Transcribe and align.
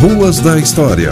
Ruas 0.00 0.40
da 0.40 0.58
História. 0.58 1.10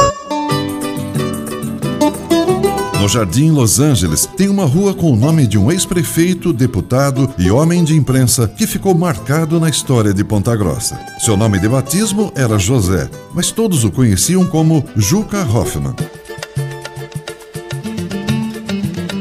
No 3.00 3.08
Jardim 3.08 3.50
Los 3.50 3.80
Angeles 3.80 4.24
tem 4.24 4.48
uma 4.48 4.64
rua 4.64 4.94
com 4.94 5.12
o 5.12 5.16
nome 5.16 5.46
de 5.46 5.58
um 5.58 5.70
ex-prefeito, 5.70 6.54
deputado 6.54 7.28
e 7.36 7.50
homem 7.50 7.84
de 7.84 7.94
imprensa 7.94 8.48
que 8.48 8.66
ficou 8.66 8.94
marcado 8.94 9.60
na 9.60 9.69
história 9.69 10.14
de 10.14 10.24
Ponta 10.24 10.56
Grossa. 10.56 10.98
Seu 11.19 11.37
nome 11.37 11.58
de 11.58 11.69
batismo 11.69 12.32
era 12.35 12.58
José, 12.58 13.10
mas 13.35 13.51
todos 13.51 13.85
o 13.85 13.90
conheciam 13.90 14.46
como 14.46 14.82
Juca 14.96 15.42
Hoffman. 15.42 15.94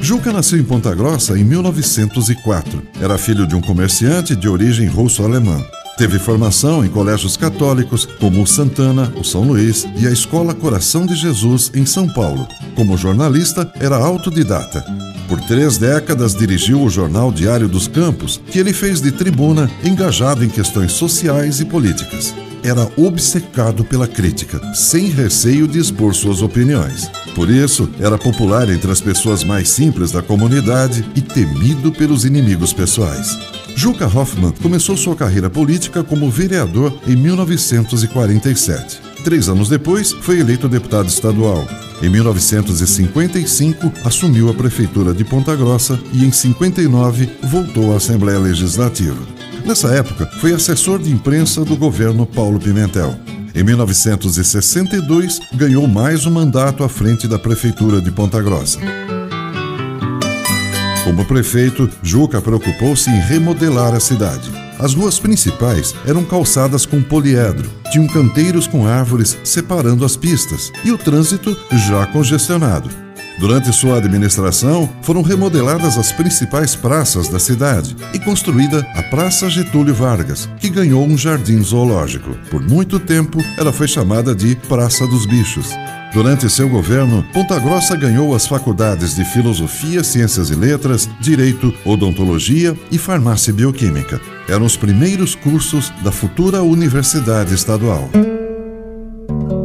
Juca 0.03 0.33
nasceu 0.33 0.59
em 0.59 0.63
Ponta 0.65 0.93
Grossa 0.93 1.39
em 1.39 1.45
1904. 1.45 2.83
Era 2.99 3.17
filho 3.17 3.47
de 3.47 3.55
um 3.55 3.61
comerciante 3.61 4.35
de 4.35 4.49
origem 4.49 4.85
russo-alemã. 4.85 5.63
Teve 5.97 6.19
formação 6.19 6.83
em 6.83 6.89
colégios 6.89 7.37
católicos 7.37 8.05
como 8.19 8.43
o 8.43 8.45
Santana, 8.45 9.13
o 9.15 9.23
São 9.23 9.43
Luís 9.43 9.87
e 9.97 10.05
a 10.05 10.11
Escola 10.11 10.53
Coração 10.53 11.05
de 11.05 11.15
Jesus 11.15 11.71
em 11.73 11.85
São 11.85 12.09
Paulo. 12.09 12.45
Como 12.75 12.97
jornalista, 12.97 13.71
era 13.79 13.95
autodidata. 13.95 14.83
Por 15.29 15.39
três 15.39 15.77
décadas 15.77 16.35
dirigiu 16.35 16.81
o 16.81 16.89
jornal 16.89 17.31
Diário 17.31 17.69
dos 17.69 17.87
Campos, 17.87 18.41
que 18.51 18.59
ele 18.59 18.73
fez 18.73 18.99
de 18.99 19.09
tribuna, 19.09 19.71
engajado 19.85 20.43
em 20.43 20.49
questões 20.49 20.91
sociais 20.91 21.61
e 21.61 21.65
políticas. 21.65 22.35
Era 22.61 22.91
obcecado 22.97 23.85
pela 23.85 24.07
crítica, 24.07 24.59
sem 24.73 25.07
receio 25.07 25.65
de 25.65 25.79
expor 25.79 26.13
suas 26.13 26.41
opiniões. 26.41 27.09
Por 27.35 27.49
isso, 27.49 27.89
era 27.99 28.17
popular 28.17 28.69
entre 28.69 28.91
as 28.91 29.01
pessoas 29.01 29.43
mais 29.43 29.69
simples 29.69 30.11
da 30.11 30.21
comunidade 30.21 31.03
e 31.15 31.21
temido 31.21 31.91
pelos 31.91 32.25
inimigos 32.25 32.71
pessoais. 32.71 33.37
Juca 33.75 34.05
Hoffman 34.05 34.53
começou 34.61 34.95
sua 34.95 35.15
carreira 35.15 35.49
política 35.49 36.03
como 36.03 36.29
vereador 36.29 36.93
em 37.07 37.15
1947. 37.15 39.01
Três 39.23 39.49
anos 39.49 39.67
depois, 39.69 40.11
foi 40.11 40.39
eleito 40.39 40.69
deputado 40.69 41.07
estadual. 41.07 41.65
Em 42.01 42.09
1955, 42.09 43.91
assumiu 44.03 44.49
a 44.49 44.53
prefeitura 44.53 45.13
de 45.13 45.23
Ponta 45.23 45.55
Grossa 45.55 45.99
e, 46.11 46.25
em 46.25 46.31
59, 46.31 47.29
voltou 47.43 47.93
à 47.93 47.97
Assembleia 47.97 48.37
Legislativa. 48.37 49.21
Nessa 49.65 49.87
época, 49.93 50.29
foi 50.39 50.53
assessor 50.53 50.99
de 50.99 51.09
imprensa 51.09 51.63
do 51.63 51.77
governo 51.77 52.25
Paulo 52.25 52.59
Pimentel. 52.59 53.17
Em 53.55 53.63
1962, 53.63 55.39
ganhou 55.53 55.87
mais 55.87 56.25
um 56.25 56.31
mandato 56.31 56.83
à 56.83 56.89
frente 56.89 57.27
da 57.27 57.37
prefeitura 57.37 58.01
de 58.01 58.09
Ponta 58.11 58.41
Grossa. 58.41 58.79
Como 61.03 61.23
prefeito, 61.25 61.87
Juca 62.01 62.41
preocupou-se 62.41 63.07
em 63.11 63.19
remodelar 63.19 63.93
a 63.93 63.99
cidade. 63.99 64.49
As 64.79 64.95
ruas 64.95 65.19
principais 65.19 65.93
eram 66.07 66.25
calçadas 66.25 66.83
com 66.83 66.99
poliedro, 67.03 67.69
tinham 67.91 68.07
canteiros 68.07 68.65
com 68.65 68.87
árvores 68.87 69.37
separando 69.43 70.03
as 70.03 70.17
pistas 70.17 70.71
e 70.83 70.91
o 70.91 70.97
trânsito 70.97 71.55
já 71.87 72.07
congestionado. 72.07 72.89
Durante 73.39 73.73
sua 73.73 73.97
administração, 73.97 74.89
foram 75.01 75.21
remodeladas 75.21 75.97
as 75.97 76.11
principais 76.11 76.75
praças 76.75 77.27
da 77.27 77.39
cidade 77.39 77.95
e 78.13 78.19
construída 78.19 78.87
a 78.95 79.03
Praça 79.03 79.49
Getúlio 79.49 79.93
Vargas, 79.93 80.47
que 80.59 80.69
ganhou 80.69 81.03
um 81.03 81.17
jardim 81.17 81.61
zoológico. 81.61 82.37
Por 82.49 82.61
muito 82.61 82.99
tempo, 82.99 83.43
ela 83.57 83.73
foi 83.73 83.87
chamada 83.87 84.35
de 84.35 84.55
Praça 84.55 85.07
dos 85.07 85.25
Bichos. 85.25 85.69
Durante 86.13 86.47
seu 86.47 86.69
governo, 86.69 87.25
Ponta 87.33 87.59
Grossa 87.59 87.95
ganhou 87.95 88.35
as 88.35 88.45
faculdades 88.45 89.15
de 89.15 89.25
Filosofia, 89.25 90.03
Ciências 90.03 90.51
e 90.51 90.55
Letras, 90.55 91.09
Direito, 91.19 91.73
Odontologia 91.83 92.77
e 92.91 92.99
Farmácia 92.99 93.49
e 93.49 93.53
Bioquímica. 93.53 94.21
Eram 94.47 94.65
os 94.65 94.77
primeiros 94.77 95.33
cursos 95.33 95.91
da 96.03 96.11
futura 96.11 96.61
Universidade 96.61 97.55
Estadual. 97.55 98.11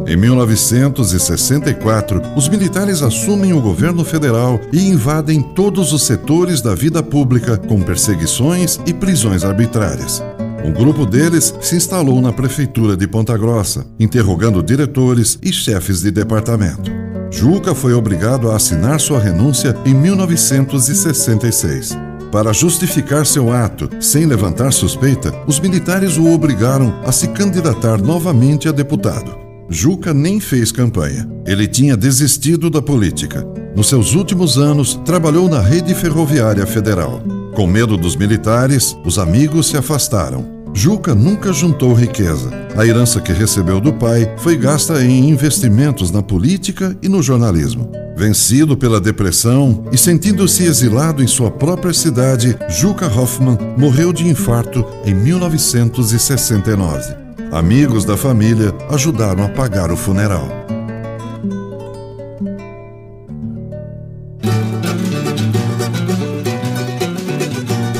Em 0.09 0.17
1964, 0.17 2.21
os 2.35 2.49
militares 2.49 3.01
assumem 3.03 3.53
o 3.53 3.61
governo 3.61 4.03
federal 4.03 4.59
e 4.73 4.89
invadem 4.89 5.39
todos 5.39 5.93
os 5.93 6.01
setores 6.01 6.61
da 6.61 6.73
vida 6.73 7.03
pública 7.03 7.55
com 7.55 7.79
perseguições 7.83 8.79
e 8.87 8.93
prisões 8.93 9.43
arbitrárias. 9.43 10.23
Um 10.65 10.71
grupo 10.71 11.05
deles 11.05 11.53
se 11.61 11.75
instalou 11.75 12.19
na 12.21 12.33
prefeitura 12.33 12.97
de 12.97 13.07
Ponta 13.07 13.37
Grossa, 13.37 13.85
interrogando 13.99 14.63
diretores 14.63 15.37
e 15.43 15.53
chefes 15.53 16.01
de 16.01 16.09
departamento. 16.09 16.89
Juca 17.29 17.75
foi 17.75 17.93
obrigado 17.93 18.49
a 18.49 18.55
assinar 18.55 18.99
sua 18.99 19.19
renúncia 19.19 19.77
em 19.85 19.93
1966. 19.93 21.95
Para 22.31 22.51
justificar 22.51 23.27
seu 23.27 23.53
ato, 23.53 23.87
sem 23.99 24.25
levantar 24.25 24.73
suspeita, 24.73 25.31
os 25.45 25.59
militares 25.59 26.17
o 26.17 26.33
obrigaram 26.33 26.99
a 27.05 27.11
se 27.11 27.27
candidatar 27.27 28.01
novamente 28.01 28.67
a 28.67 28.71
deputado. 28.71 29.48
Juca 29.69 30.13
nem 30.15 30.39
fez 30.39 30.71
campanha. 30.71 31.29
Ele 31.45 31.67
tinha 31.67 31.95
desistido 31.95 32.71
da 32.71 32.81
política. 32.81 33.45
Nos 33.75 33.87
seus 33.87 34.15
últimos 34.15 34.57
anos, 34.57 34.99
trabalhou 35.05 35.47
na 35.47 35.61
rede 35.61 35.93
ferroviária 35.93 36.65
federal. 36.65 37.21
Com 37.53 37.67
medo 37.67 37.95
dos 37.95 38.15
militares, 38.15 38.97
os 39.05 39.19
amigos 39.19 39.67
se 39.67 39.77
afastaram. 39.77 40.57
Juca 40.73 41.13
nunca 41.13 41.53
juntou 41.53 41.93
riqueza. 41.93 42.49
A 42.75 42.83
herança 42.85 43.21
que 43.21 43.31
recebeu 43.31 43.79
do 43.79 43.93
pai 43.93 44.33
foi 44.37 44.57
gasta 44.57 45.03
em 45.03 45.29
investimentos 45.29 46.09
na 46.09 46.23
política 46.23 46.97
e 47.01 47.07
no 47.07 47.21
jornalismo. 47.21 47.91
Vencido 48.17 48.75
pela 48.75 48.99
depressão 48.99 49.85
e 49.91 49.97
sentindo-se 49.97 50.63
exilado 50.63 51.23
em 51.23 51.27
sua 51.27 51.51
própria 51.51 51.93
cidade, 51.93 52.57
Juca 52.69 53.07
Hoffman 53.07 53.57
morreu 53.77 54.11
de 54.11 54.27
infarto 54.27 54.83
em 55.05 55.13
1969. 55.13 57.28
Amigos 57.51 58.05
da 58.05 58.15
família 58.15 58.71
ajudaram 58.91 59.43
a 59.43 59.49
pagar 59.49 59.91
o 59.91 59.97
funeral. 59.97 60.47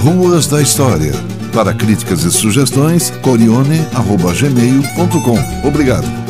Ruas 0.03 0.45
da 0.45 0.61
História. 0.61 1.13
Para 1.51 1.73
críticas 1.73 2.23
e 2.23 2.31
sugestões, 2.31 3.09
corione.gmail.com. 3.23 5.67
Obrigado. 5.67 6.28